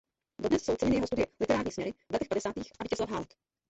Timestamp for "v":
2.09-2.13